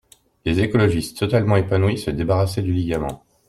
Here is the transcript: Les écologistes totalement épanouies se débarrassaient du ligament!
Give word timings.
Les 0.45 0.59
écologistes 0.61 1.15
totalement 1.19 1.57
épanouies 1.57 1.99
se 1.99 2.09
débarrassaient 2.09 2.63
du 2.63 2.73
ligament! 2.73 3.23